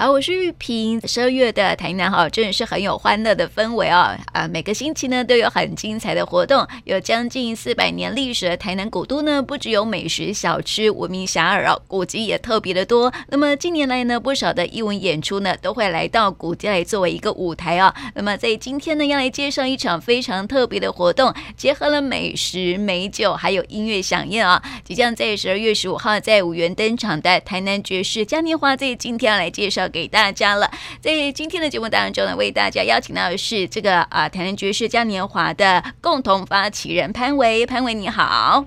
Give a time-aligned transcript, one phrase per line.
[0.00, 1.00] 好，我是玉萍。
[1.08, 4.16] 十二月的台南哈，真的是很有欢乐的氛围哦！
[4.32, 6.64] 啊，每个星期呢都有很精彩的活动。
[6.84, 13.12] 有将近四百年历史的台南古都呢，不只有美食小吃闻名遐迩哦，古迹也特别的多。
[13.26, 17.92] 那么近年来呢，不少的艺文演出呢，都会来到古迹来作为一个舞台啊。
[18.14, 24.62] 那么在今天呢，要来介绍一场非常特别的活动，结合了美食、美酒还有音乐响宴啊！
[24.84, 29.87] 即将在十二月十五号在五园登场的台南爵士嘉年华，在今天要来介绍。
[29.88, 30.70] 给大家了，
[31.00, 38.64] 在今天的节目当中呢，为大家邀请到的是这个啊台南爵士嘉年华的共同发起人潘维，潘维你好，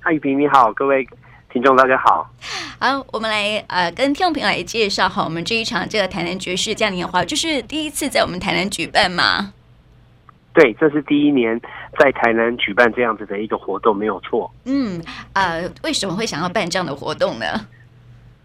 [0.00, 1.06] 嗨，玉萍你好，各位
[1.52, 2.30] 听众大家好，
[2.78, 9.52] 好，我们来呃跟听众朋友来介绍哈，我们这一场这个台南爵士嘉年华就是第一次在我们台南举办嘛？
[10.54, 11.58] 对，这是第一年
[11.98, 14.52] 在台南举办这样子的一个活动，没有错。
[14.66, 17.46] 嗯，呃，为什么会想要办这样的活动呢？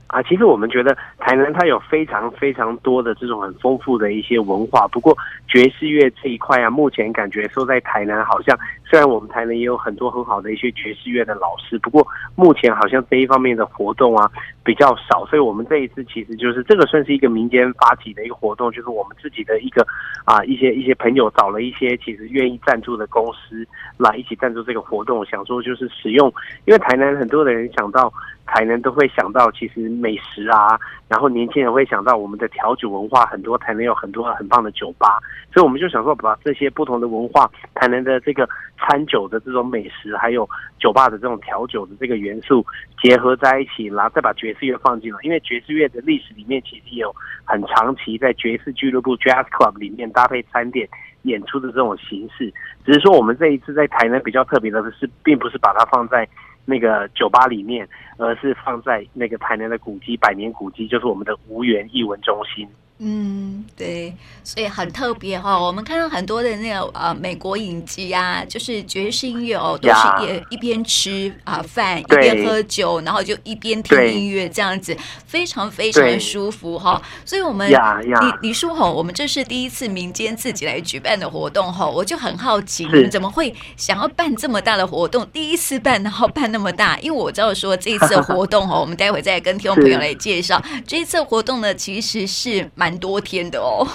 [0.07, 5.15] 啊，其实我们觉得台南它有非常非常多的这种很丰富的一些文化，不过
[5.47, 14.31] 爵士乐这一块啊，目前感觉说在台南好像，虽然我们台南也有很多很好的一些爵士乐的老师，不过目前好像这一方面的活动啊
[14.63, 19.85] 比较少，所以我们这一次其实就是这个算是一个民间发起的一个活动，就是我们自己的一个
[20.23, 26.33] 啊一些一些朋友找了一些其实愿意赞助的公司来一起赞助这个活动，想说就是使用，
[26.63, 28.13] 因为台南很多的人想到。
[28.47, 35.19] 台南都会想到其实美食啊，然后年轻人会想到我们的调酒文化，很多台南有很多很棒的酒吧，
[35.53, 38.47] 所以我们就想说把这些不同的文化，台南的这个
[38.79, 42.65] 餐酒的这种美食，还有酒吧的这种调酒的这个元素
[43.01, 50.87] 结合在一起，然后再把爵士乐放进来，因为爵士乐的历史里面其实也有很长期在爵士俱乐部 Jazz Club 里面搭配餐点
[51.23, 52.53] 演出的这种形式，
[52.85, 56.27] 只是说我们这一次在台南比较特别的是，并不是把它放在。
[56.69, 57.87] 那个酒吧里面，
[58.17, 62.67] 而是放在那个台南的古迹，百年古迹，就是我们的无缘艺文中心。
[62.99, 64.11] 嗯，对，
[64.43, 65.67] 所以很特别哈、哦。
[65.67, 77.01] 我们看到很多的那个呃美国影集啊，就是爵士音乐哦，都是也一边吃啊饭，一边喝酒，然后就一边听音乐这样子，非常非常的舒服哈、哦。
[77.23, 85.23] 所以我们李李叔吼，我们这是第一次民间自己来举办的活动哈，我就很好奇，你们怎么会想要办这么大的活动？
[85.31, 90.59] 第一次办，然后办那么大，因为我知道说这一次的活动哈，我们待会再跟听众朋友来介绍。
[90.87, 92.86] 这一次活动呢，其实是蛮。
[92.87, 93.85] 蛮多天的哦，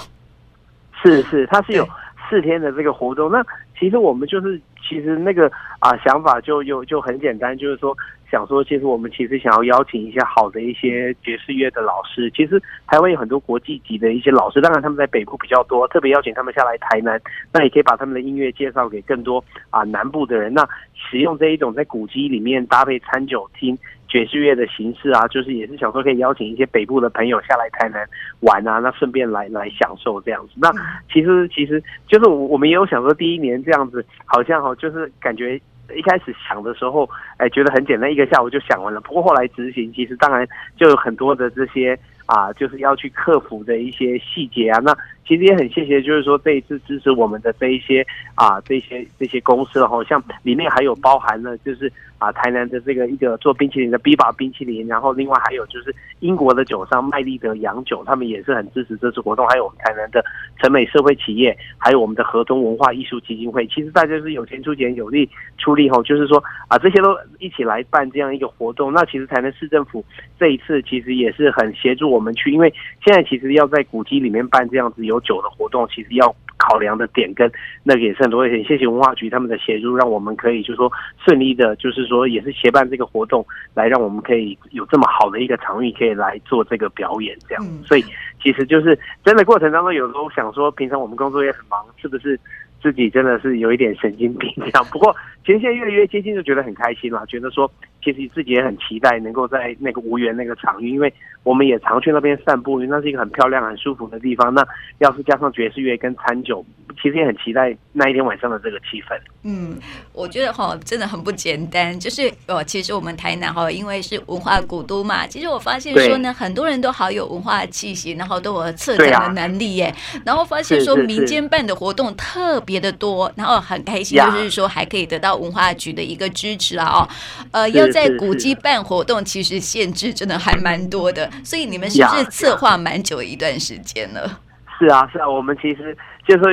[1.01, 1.87] 是是，它是有
[2.29, 3.31] 四天的这个活动。
[3.31, 3.43] 那
[3.79, 7.97] 其实我们就是，其实那个啊想法就就就很简单，就是说
[8.29, 12.29] 想说，其实我们其实想要邀请一些好的一些爵士乐的老师。
[12.35, 17.19] 其实台湾有很多国际级的一些老师，当然他们在北部比较多，特别邀请他们下来台南，
[17.51, 20.53] 那也可以把他们的音乐介绍给更多啊南部的人。
[20.53, 23.75] 那使用这一种在古迹里面搭配餐酒厅。
[24.13, 28.07] 爵士乐的形式啊，就是也是想说可以邀请一些北部的朋友下来台南
[28.41, 30.51] 玩啊，那顺便来来享受这样子。
[30.57, 30.71] 那
[31.11, 35.59] 其实其实就是我我们也有想说，第一年这样子好像哈，就是感觉
[35.95, 39.01] 一开始想的时候，哎，觉得很简单，一个下午就想完了。
[39.01, 40.47] 不过后来执行，其实当然
[40.77, 41.97] 就有很多的这些
[42.27, 44.79] 啊，就是要去克服的一些细节啊。
[44.83, 44.95] 那
[45.25, 51.91] 其实也很谢谢，就是说这一次支持我们的这一些啊，这些这些公司，好像里面还有包含了就是。
[52.19, 59.45] 啊，台南的这个一个做冰淇淋的 Biba 冰淇淋，然后另外还有就是英国的酒商麦利德洋酒，他们也是很支持这次活动。
[59.49, 60.23] 还有我们台南的
[60.57, 68.93] 成美社会企业，还有我们的河东文化艺术基金会，其实大家是有钱出钱，有力出力吼，就是说啊，这些都一起来办这样一个活动。
[68.93, 70.01] 那其实台南市政府
[70.39, 72.73] 这一次其实也是很协助我们去，因为
[73.03, 76.35] 现在其实要在古迹里面办这样子有酒的活动，其实要。
[76.59, 77.51] 考量的点跟
[77.83, 87.65] 那个也是很多，也谢谢文化局他们的协助，让我们可以就是说顺利的，就是说也是协办这个活动，来让我们可以有这么好的一个场域，可以来做这个表演这样。
[87.85, 88.05] 所以
[88.41, 92.39] 其实就是真的过程当中，有时候想说，平常我们工作也很忙，是不是
[92.81, 94.85] 自己真的是有一点神经病这样？
[94.89, 95.13] 不过
[95.45, 97.69] 其实现在越来越接近，就觉得很开心了，觉得说。
[98.03, 101.11] 其实自己也很期待能够在那个吴园那个场域，因为
[101.43, 104.53] 我们也常去那边散步，因为那是一个很漂亮、很舒服的地方。
[104.53, 104.65] 那
[104.99, 106.65] 要是加上爵士乐跟餐酒，
[107.01, 109.17] 其实也很期待那一天晚上的这个气氛。
[109.43, 109.77] 嗯，
[110.11, 111.97] 我觉得哈，真的很不简单。
[111.97, 119.85] 就是哦，其实我们台南哈，因为是文化古都嘛，其实我发现说呢，很多人都好有文化气息，然后都有策展的能力耶。
[119.85, 119.95] 啊、
[120.25, 126.89] 然后发现说民间办的活动特别的多，然后很开心，就是说还可以得到文化局的一个支持啊。
[126.89, 127.07] 哦，
[127.51, 127.87] 呃，要。
[127.93, 134.39] 在古迹办活动，其实限制真的还蛮多的，所以你们是不是策划蛮久一段时间了？
[134.79, 135.95] 是啊，是啊，我们其实
[136.27, 136.49] 就是说，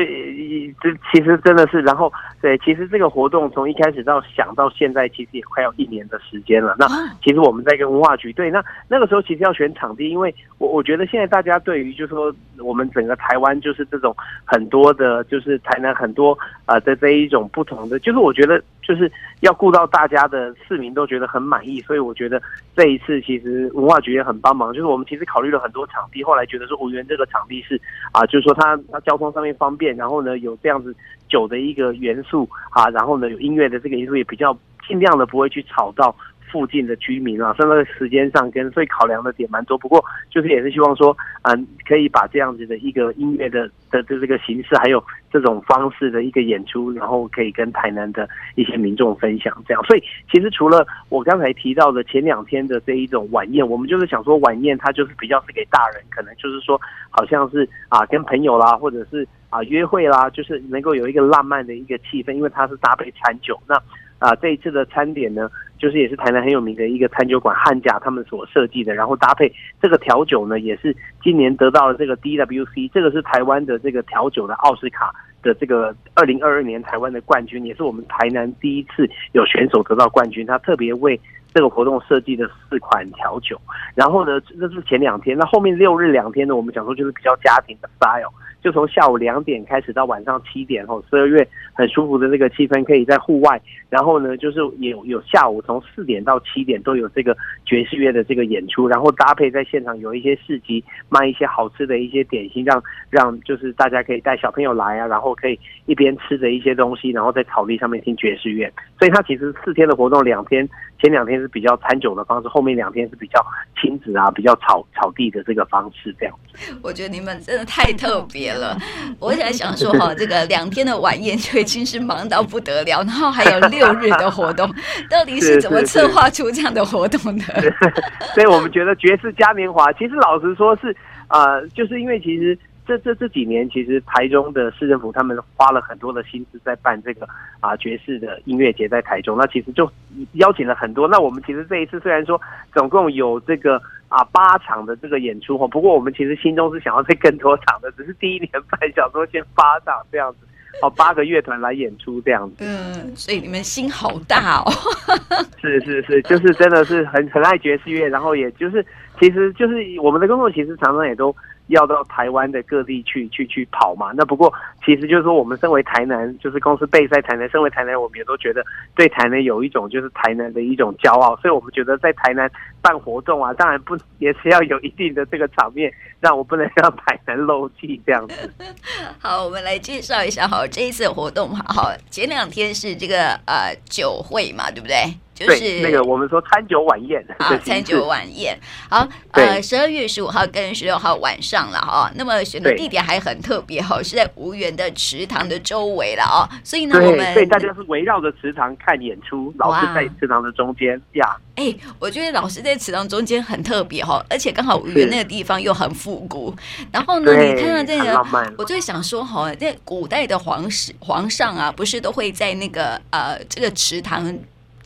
[0.80, 6.76] 这其实真的是，然后对，其实这个活动从一开始到想到现在，其实也快要一年的时间了。
[6.78, 6.86] 那
[7.24, 14.14] 其实我们在跟文化局对，那那个时候其实要选场地，因为我我觉得现在大家对于就是说我们整个台湾就是这种
[14.44, 22.42] 很多的，就是台南很多啊的这一种不同的，就是我觉得就是要顾到大家的市民都觉得很满意，所以我觉得
[22.74, 30.92] 这一次其实文化局也很帮忙，就是我们其实考虑了很多场地，后来觉得说五园这个场地是啊，就是说它它交通上面方便，然后呢有这样子
[31.28, 34.56] 酒的一个元素啊，然后呢有音乐的这个元素也比较
[34.88, 36.12] 尽量的不会去吵到
[36.50, 39.78] 附近的居民啊，甚至时间上跟所以考量的点蛮多。
[39.78, 49.56] 不过就是也是希望说，嗯，可以把这样子的一个音乐的的的这个形式，还有这种方式的一个演出，然后可以跟台南的一些民众分享。
[49.66, 56.80] 这样，所以其实除了我刚才提到的前两天的这一种晚宴，我们就是想说晚宴它就是比较是给大人，可能就是说
[57.10, 63.80] 好像是啊跟朋友啦，或者是啊约会啦，就是能够有一个浪漫的一个气氛，因为它是搭配餐酒那。
[64.20, 75.10] 啊，这一次的餐点呢，就是也是台南很有名的一个餐酒馆汉甲他们所设计的，然后搭配这个调酒呢，也是今年得到了这个 DWC，这个是台湾的这个调酒的奥斯卡
[75.42, 81.18] 的这个二零二二年台湾的冠军，也是我们台南第一次有选手得到冠军，他特别为
[81.54, 83.58] 这个活动设计的四款调酒，
[83.94, 88.30] 然后呢，这是前两天，那后面六日两天呢，我们讲说就是比较家庭的 style。
[88.62, 93.60] 就从下午两点开始到晚上七点后，十二月很舒服的这个气氛，可以在户外。
[93.88, 108.70] 然后呢，就是有有下午从四点到七点都有这个爵士乐的这个演出，然后搭配在现场有一些市集卖一些好吃的一些点心，让让就是大家可以带小朋友来啊，然后可以一边吃着一些东西，然后在草地上面听爵士乐。
[108.98, 110.68] 所以它其实四天的活动，两天
[111.00, 113.44] 前两天是比较餐酒的方式，后面两天是比较
[113.80, 116.34] 亲子啊，比较草草地的这个方式这样。
[116.82, 118.76] 我觉得你们真的太特别了。
[119.18, 124.68] 我现在想说哈，这个两天的晚宴就已经是忙到不得了，然后还有六日的活动，
[125.08, 127.44] 到底是怎么策划出这样的活动的？
[128.34, 130.94] 所以我们觉得爵士嘉年华，其实老实说是
[131.28, 132.58] 啊、呃，就是因为其实。
[132.90, 137.24] 这这这几年，其实台中的市政府他们花了很多的心思在办这个
[137.60, 139.38] 啊爵士的音乐节，在台中。
[139.38, 139.88] 那其实就
[140.32, 141.06] 邀请了很多。
[141.06, 142.40] 那我们其实这一次虽然说
[142.74, 150.38] 总共有这个啊八场的这个演出哈，不过我们其实心中是想要再更多场的，只是第一年办，想说先八场这样子，
[150.82, 152.56] 哦八个乐团来演出这样子。
[152.58, 154.72] 嗯，所以你们心好大哦。
[155.62, 158.84] 是是是，就是真的是很很爱爵士乐，然后也就是
[159.20, 161.32] 其实就是我们的工作其实常常也都。
[161.70, 164.12] 要到台湾的各地去去去跑嘛？
[164.14, 164.52] 那不过
[164.84, 168.64] 其实就是说，我们身为台南，就是公司备在台南，身为台南，我们也都觉得
[168.94, 172.50] 对台南有一种就是台南的一种骄傲，所以我们觉得在台南
[172.82, 178.52] 办活动啊，当然不也是要有一定的这个场面，让我不能让台南漏气这样子。
[179.18, 184.96] 好，我们来介绍一下好，这一次活动哈，好，前两天是这个呃酒会嘛，对不对？
[185.40, 188.58] 就是那个我们说餐酒晚宴啊， 餐酒晚宴。
[188.90, 192.12] 好，呃，十二月十五号跟十六号晚上了哈。
[192.14, 196.44] 那么选的地点还很特别哈，是在无缘的池塘的周围了哦。
[196.62, 201.36] 所以呢，我们对大家是围绕着池塘看演出，老师在池塘的中间呀。
[201.56, 206.54] 哎，我觉得老师在池塘中间很特别哈，而且刚好吴园那个地方又很复古。
[206.92, 214.38] 然后呢，你看到这个，我就想说哈，在古代的皇室皇上啊，不是都会在那个呃这个池塘。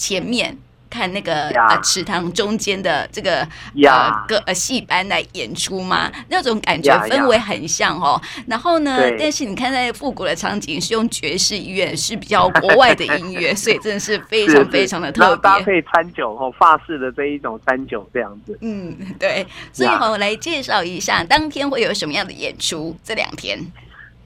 [0.05, 0.55] 前面
[0.91, 3.41] 看那个啊池塘中间的这个
[3.83, 6.13] 呃歌呃戏班来演出吗？
[6.29, 8.21] 那种感觉氛围很像哦。
[8.47, 15.43] 然后呢，但是你看在复古的场景是用爵士音乐，是比较 国外的音乐，所以真的是非常非常的特别。
[15.43, 18.59] 搭配餐酒哦，法式的这一种餐酒这样子。
[18.61, 19.47] 嗯，对。
[19.73, 23.59] 所以我来介绍一下当天会有什么样的演出，这两天。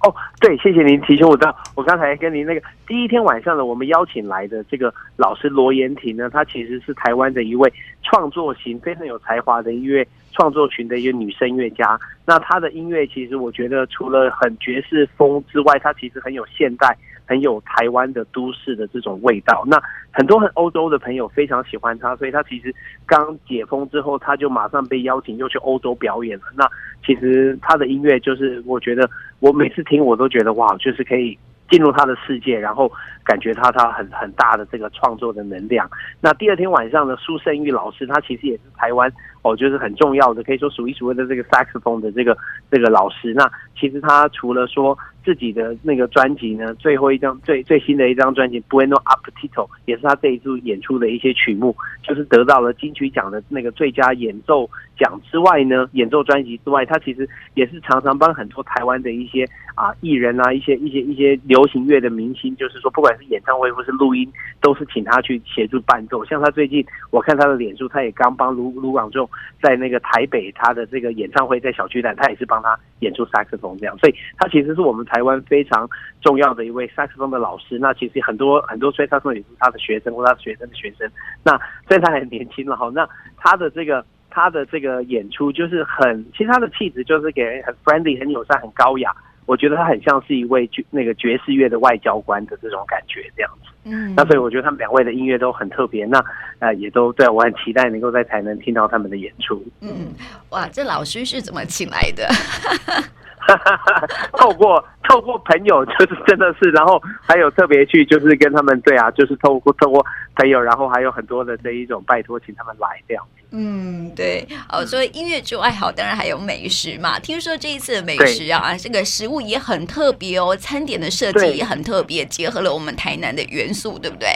[0.00, 1.36] 哦，对，谢谢您提醒我。
[1.36, 11.98] 知道我刚才跟您那个第一天晚上呢，我们邀请来的这个老师罗延婷呢，她其实是台湾的一位创作型非常有才华的音乐创作群的一个女声乐家。
[12.24, 16.96] 那她的音乐其实我觉得除了很爵士风之外，她其实很有现代。
[17.28, 19.78] 很有台湾的都市的这种味道，那
[20.10, 26.44] 很多很欧洲的朋友非常喜欢他，所以他其实刚解封之后，他就马上被邀请又去欧洲表演了。
[26.56, 26.66] 那
[27.04, 29.08] 其实他的音乐就是，我觉得
[29.40, 31.38] 我每次听我都觉得哇，就是可以
[31.70, 32.90] 进入他的世界，然后
[33.22, 35.86] 感觉他他很很大的这个创作的能量。
[36.22, 42.34] 那第二天晚上呢，苏胜玉老师他其实也是台湾哦，就是很重要的，可以说数一数二的这个萨克斯风的这个
[42.70, 43.34] 这个老师。
[43.34, 44.96] 那其实他除了说。
[45.28, 54.66] 自己的那个专辑呢，最后一张最最新的一张专辑《Bueno Appetito》，也是他这一次演出的一些曲目，就是得到了金曲奖的那个最佳演奏
[54.98, 59.44] 奖之外呢，演奏专辑之外，他其实也是常常帮很多台湾的一些
[59.74, 64.26] 啊艺人啊，一些一些一些流行乐的明星，就是说不管是演唱会或是录音，
[64.62, 66.24] 都是请他去协助伴奏。
[66.24, 69.28] 像他最近，我看他的脸书，他也刚帮卢卢广仲
[69.60, 75.88] 在那个台北他的这个演唱会，在小巨蛋，他也是帮他演出萨克斯风这样，所以他其实是我们台湾非常
[76.20, 77.78] 重要的一位萨克斯风的老师。
[77.78, 81.10] 那其实很多很多吹萨克斯风也是他的学生或他的学生的学生。
[81.44, 81.56] 那
[81.86, 84.04] 虽然他很年轻了哈，那他的这个。
[84.30, 89.10] 他的这个演出就是很，其实他的气质就是给人很 friendly、很友善、很高雅。
[89.46, 93.70] 我觉得他很像是一位爵那个爵士乐的外交官的这种感觉，这样子。
[93.84, 96.04] 嗯，那所以我觉得他们两位的音乐都很特别。
[96.04, 96.22] 那
[96.58, 99.64] 呃，也都对我很期待能够在台南听到他们的演出。
[99.80, 100.12] 嗯，
[100.50, 102.28] 哇，这老师是怎么请来的？
[104.36, 110.04] 透过透过朋友，就是真的是，然后还有特别去，就是跟他们对啊，就是透过透过
[110.36, 113.24] 朋友，然后还有很多的这一种拜托，请他们来这样。
[113.50, 117.18] 嗯，对，哦，所以音乐之外，好，当然还有美食嘛。
[117.18, 124.28] 听说这一次的美食啊，这个食物也很特别哦，餐点的设计也很特别，结合了我们台南的元素，对不对？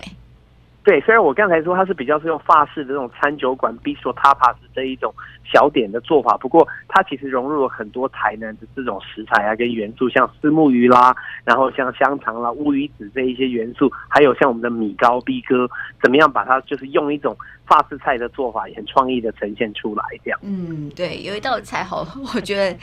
[0.85, 5.15] 对，虽然我刚才说它是比较是用法式的这种餐酒馆 bistro tapas 这一种
[5.53, 15.69] 小点的做法，不过它其实融入了很多台南的这种食材啊，跟元素，像丝木鱼啦，然后像香肠啦、乌鱼子这一些元素，还有像我们的米糕、逼哥，
[16.03, 20.41] 怎么样把它就是用一种法式菜的做法，也很创意的呈现出来，这样。
[20.43, 22.77] 嗯，对，有一道菜好， 我觉得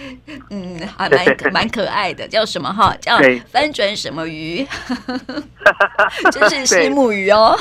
[0.50, 2.96] 嗯还蛮 蛮可爱的，叫什么哈？
[3.02, 4.66] 叫翻转什么鱼？
[6.32, 7.58] 就是虱目鱼哦。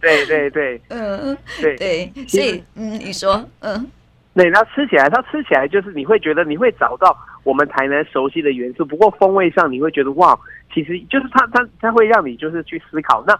[0.00, 3.86] 对对对，嗯，对对，所以嗯，你说，嗯，
[4.36, 10.38] 对，它吃起来，它吃起来就是你会觉得你会找到我们台南熟悉的元素，不过风味上你会觉得哇，
[10.74, 13.24] 其实就是它它它会让你就是去思考。
[13.26, 13.34] 那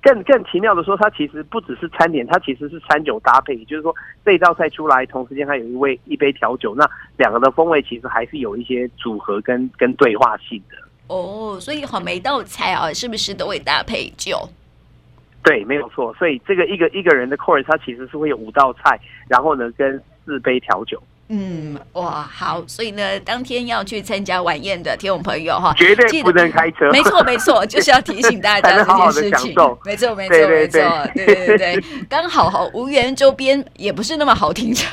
[0.00, 6.88] 更更奇妙的说，它其实不只是餐点，它其实是餐酒搭配，也就是说这一道菜出来，同时间还有一味一杯调酒，那
[7.18, 10.78] 两个的风味其实还是有一些组合跟跟对话性的。
[11.08, 14.48] 哦，所以好，每道菜啊，是不是都会搭配酒？
[15.42, 16.14] 对，没有错。
[16.14, 21.02] 所以这个一个一个人的 course，它其实是会有五道菜，然后呢，跟四杯调酒。
[21.30, 26.88] 嗯，哇，好，所以呢，当天要去参加晚宴的听众朋友哈，绝对不能开车。
[26.92, 29.54] 没错，没错，就是要提醒大家 这件事情。
[29.84, 30.80] 没错，没错，没错，
[31.14, 34.88] 对对对，刚好哈，无缘周边也不是那么好停车。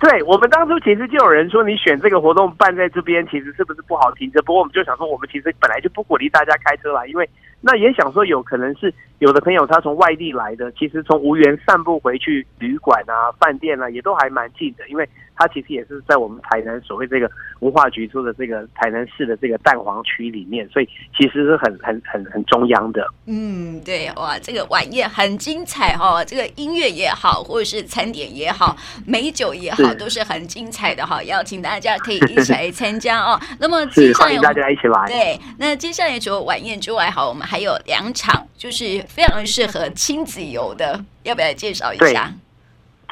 [0.00, 4.40] 对，我们当初其实就有人说，你选这个活动办在这边，其实是不是不好停车？
[4.42, 7.30] 不过我们就想说，我们其实本来就不鼓励大家开车来，因为
[7.60, 15.08] 那也想说，有可能是有的朋友他从外地来的，其实从无缘散步回去旅馆啊、饭店啊，也都还蛮近的，因为。
[15.36, 23.06] 它其实也是在我们台南所谓这个文化局做的这个台南市的这个蛋黄区里面，所以其实是很很很很中央的。
[23.26, 28.76] 嗯，对，哇，这个晚宴很精彩哈、哦，这个音乐也好，或者是餐点也好，
[29.06, 31.22] 美酒也好，是都是很精彩的哈。
[31.24, 33.40] 邀请大家可以一起来参加哦。
[33.58, 35.06] 那么接下来大家一起来。
[35.06, 42.32] 对，那接下来除了晚宴之外，好，我们还有两场，就是非常适合亲子游的，要不要介绍一下？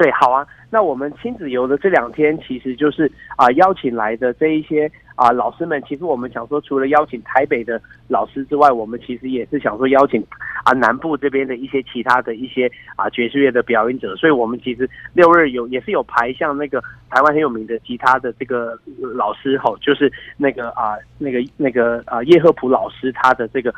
[0.03, 0.45] 对，好啊。
[0.69, 5.81] 那我们亲子游的这两天，其实就是啊、邀请来的这一些啊、老师们。
[5.87, 10.23] 其实我们想说，除了邀请台北的老师之外，我们其实也是想说邀请
[10.63, 14.15] 啊南部这边的一些其他的一些啊爵士乐的表演者。
[14.15, 16.79] 所以我们其实六日有也是有排像那个
[17.09, 18.77] 台湾很有名的吉他的这个
[19.15, 23.73] 老师吼，就是那个啊那个那个啊叶赫普老师他的这个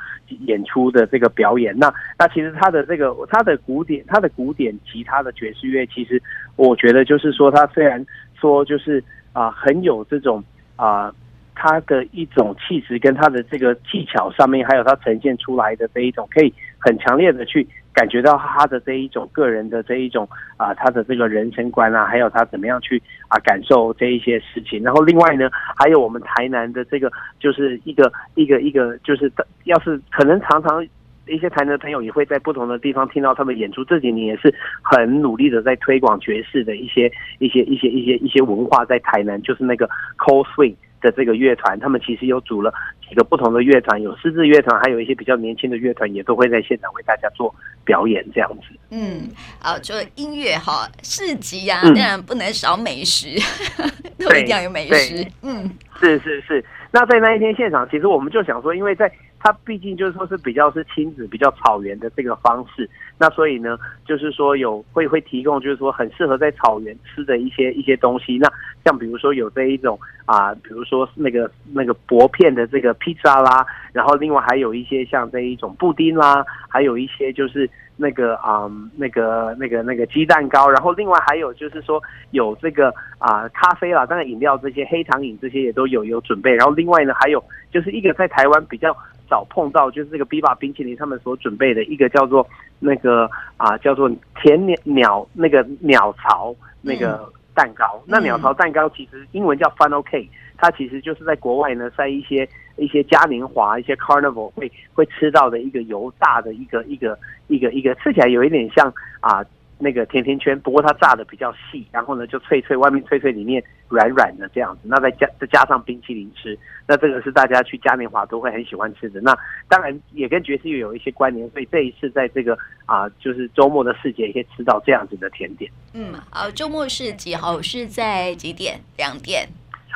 [0.47, 1.77] 演出的这个表演。
[1.79, 6.21] 那那其实他的这个他的古典他的古典吉他的爵士乐，其实
[6.57, 7.05] 我觉得。
[7.05, 10.43] 就是说，他虽然说就是啊、很有这种
[10.75, 11.13] 啊、
[11.55, 24.83] 他的一种气质跟他的这个技巧上面，还有他呈现出来的这一种，可以很强烈的去感觉到他的这一种个人的这一种啊、他的这个人生观啊，还有他怎么样去啊感受这一些事情。
[24.83, 29.31] 然后另外呢，还有我们台南的这个，就是一个一个一个，就是
[29.63, 30.85] 要是可能常常。
[31.27, 33.83] 一些台南的朋友也会在不同的地方听到他们演出。
[33.83, 42.73] 这几年也是很努力的在推广爵士的一些一些一些一些一些文化，在台南就是那个 Cold Swing 的这个乐团，他们其实有组了
[43.07, 48.75] 几个不同的乐团，有狮子乐团，还有一些比较年轻的乐团，也都会在现场为大家做表演这样子。
[48.89, 53.37] 嗯，好，除了音乐哈，市集啊，当然不能少美食，
[53.77, 53.91] 嗯、
[54.25, 55.23] 都一定要有美食。
[55.43, 55.69] 嗯，
[55.99, 56.65] 是是是。
[56.91, 59.11] 那在那一天现场，其实我们就想说，因为在
[59.45, 62.89] 它毕竟就是说是比较是亲子、比较草原的这个方式。
[63.19, 68.39] 那所以呢，就是说有会会提供，就是说很适合在草原吃的一些一些东西。
[68.39, 68.51] 那
[68.83, 86.51] 像比如说有这一种啊，比如说那个那个薄片的这个披萨啦，然后另外还有一些像这一种布丁啦，还有一些就是那个啊那个那个那个鸡蛋糕，然后另外还有就是说有这个啊咖啡啦，当然饮料这些黑糖饮这些也都有有准备。
[86.55, 88.95] 然后另外呢还有就是一个在台湾比较
[89.29, 92.47] 少碰到，就是这个 Biba 冰淇淋他们所准备的一个叫做。
[92.77, 94.11] 那个啊，叫做
[94.43, 100.27] 甜鸟鸟那个鸟巢那个蛋糕，嗯、那鸟巢蛋糕其实英文叫 Funnel Cake，
[100.57, 107.17] 它其实就是在国外呢，在一些一些嘉年华、一些 Carnival 会会吃到的一个油炸的一个一个
[107.47, 109.43] 一个一个，吃起来有一点像啊。
[109.77, 114.81] 那个甜甜圈，不过它炸的比较细，然后呢就脆脆，外面脆脆，里面软软的这样子。
[114.83, 119.19] 那再加再加上冰淇淋吃，那这个是大家去嘉年华都会很喜欢吃的。
[119.21, 125.69] 那当然也跟爵士乐有一些关联，所以这一次在这个啊，就是周末的市集也可以吃到这样子的甜点。
[125.93, 128.79] 嗯，好，周末市集好是在几点？
[128.97, 129.47] 两点？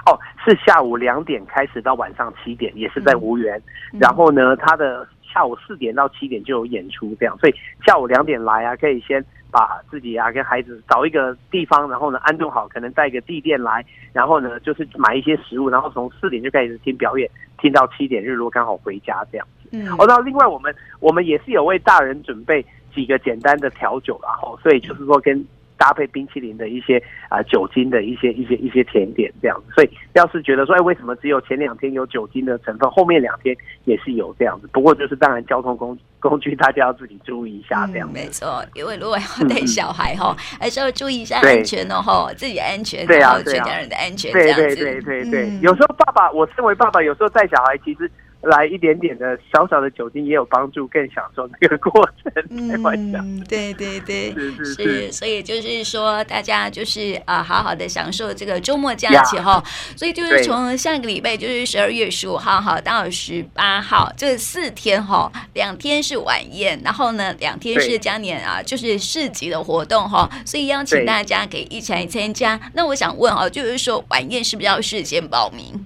[0.06, 3.62] 哦，是下午两点开始到晚上七点，也是在无缘。
[3.94, 7.56] 嗯、然后呢，它的下午四点到七点就有演出，这样，所以
[7.86, 9.24] 下午两点来啊，可以先。
[9.52, 13.84] 把自己啊跟孩子找一个地方，然后呢安顿好，可能带个地垫来，
[14.14, 17.28] 然后呢就是买一些食物，然后从四点就开始听表演，
[17.60, 19.70] 听到七点日落刚好回家这样子。
[19.72, 25.44] 嗯，哦，那另外我们我们也是有为大人准备几个简单的调酒，然后所以就是说跟。
[25.80, 26.98] 搭配冰淇淋的一些
[27.30, 33.56] 啊、呃、酒精的一些一些一些甜点这样子，所以要是觉得说，哎，为什么只有前两天有酒精的成分，后面两天
[33.86, 34.68] 也是有这样子？
[34.74, 38.14] 不过就是当然交通工工具大家要自己注意一下这样子。
[38.14, 45.50] 嗯、没错，因为如果要带小孩哈，嗯、还是 要注意一下安全哦，哈，自己安全，对啊，全家人的安全，对对对对对。
[45.50, 48.12] 嗯、有时候爸爸，我身为爸爸，有时候带小孩其实。
[48.42, 52.32] 来一点点的小小的酒精也有帮助，更享受那个过程。
[52.50, 59.62] 嗯， 对对对，是是是，是，所以就是说，大家就是啊、呃，好好的享受这个周末假期哈。
[59.98, 70.30] 所以就是从下个礼拜就是十二月十五号哈到十八号这四天哈，两天是晚宴，然后呢两天是嘉年啊，就是市集的活动哈。
[70.46, 72.58] 所以邀请大家可以一起来参加。
[72.74, 75.86] 那我想问哦，就是说晚宴是不是要事先报名？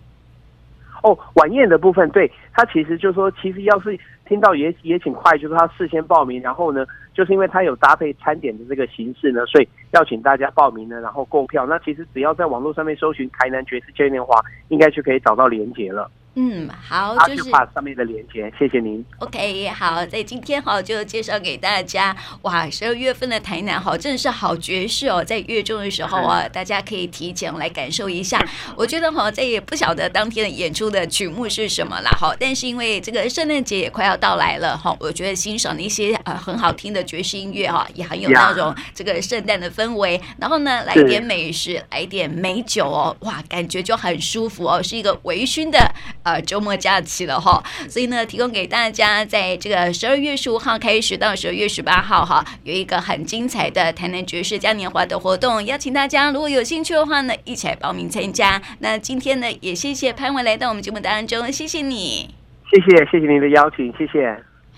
[1.01, 11.65] 哦，晚宴的部分，对，他其实就是说，其实要是听到也也挺快，就是他事先报名，然后呢，就是因为他有搭配餐点的这个形式呢，所以要请大家报名呢，然后购票。
[11.65, 16.09] 那其实只要在网络上面搜寻台南爵士嘉年华，应该就可以找到连结了。
[16.35, 19.05] 嗯，好，就是上面的连接，谢谢您。
[19.19, 22.15] OK，好，在今天哈就介绍给大家。
[22.41, 28.43] 哇，十二月份的台南好，真的是好爵士哦，在月中的时候啊，大家可以提前来感受一下。
[28.75, 40.19] 我觉得哈，再也不晓得当天的演出的曲目是什么了哈，但是因为这个圣诞节也快要到来了哈，我觉得欣赏一些呃很好听的爵士音乐哈，也很有那种这个圣诞的氛围。
[40.39, 45.79] 然后呢，来点美食，来点美酒哦，哇，感觉就很舒服哦，是一个微醺的。
[46.23, 58.61] 呃，周末假期了哈，所以呢，提供给大家，在这个十二月十五号开始到十二月十八号哈，有一个很精彩的台南爵士嘉年华的活动，邀请大家如果有兴趣的话呢，一起来报名参加。
[58.79, 62.33] 那今天呢，也谢谢潘伟来到我们节目当中，谢谢你，
[62.71, 64.52] 谢谢谢谢您的邀请，谢谢。